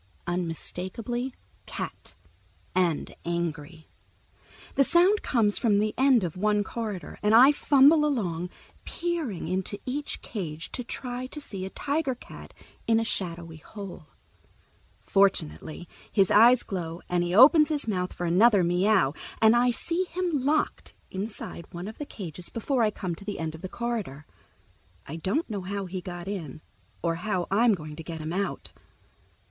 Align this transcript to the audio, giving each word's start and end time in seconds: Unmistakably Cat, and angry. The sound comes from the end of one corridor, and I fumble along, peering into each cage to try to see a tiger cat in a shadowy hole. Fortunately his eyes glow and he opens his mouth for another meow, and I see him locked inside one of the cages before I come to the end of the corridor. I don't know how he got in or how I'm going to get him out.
Unmistakably 0.25 1.31
Cat, 1.67 2.15
and 2.73 3.13
angry. 3.23 3.87
The 4.73 4.83
sound 4.83 5.21
comes 5.21 5.59
from 5.59 5.77
the 5.77 5.93
end 5.95 6.23
of 6.23 6.35
one 6.35 6.63
corridor, 6.63 7.19
and 7.21 7.35
I 7.35 7.51
fumble 7.51 8.03
along, 8.03 8.49
peering 8.83 9.47
into 9.47 9.77
each 9.85 10.23
cage 10.23 10.71
to 10.71 10.83
try 10.83 11.27
to 11.27 11.39
see 11.39 11.67
a 11.67 11.69
tiger 11.69 12.15
cat 12.15 12.51
in 12.87 12.99
a 12.99 13.03
shadowy 13.03 13.57
hole. 13.57 14.07
Fortunately 14.99 15.87
his 16.11 16.31
eyes 16.31 16.63
glow 16.63 17.03
and 17.07 17.23
he 17.23 17.35
opens 17.35 17.69
his 17.69 17.87
mouth 17.87 18.11
for 18.11 18.25
another 18.25 18.63
meow, 18.63 19.13
and 19.39 19.55
I 19.55 19.69
see 19.69 20.05
him 20.05 20.39
locked 20.43 20.95
inside 21.11 21.71
one 21.71 21.87
of 21.87 21.99
the 21.99 22.07
cages 22.07 22.49
before 22.49 22.81
I 22.81 22.89
come 22.89 23.13
to 23.13 23.23
the 23.23 23.37
end 23.37 23.53
of 23.53 23.61
the 23.61 23.69
corridor. 23.69 24.25
I 25.05 25.17
don't 25.17 25.47
know 25.47 25.61
how 25.61 25.85
he 25.85 26.01
got 26.01 26.27
in 26.27 26.61
or 27.03 27.17
how 27.17 27.45
I'm 27.51 27.75
going 27.75 27.95
to 27.97 28.03
get 28.03 28.17
him 28.19 28.33
out. 28.33 28.73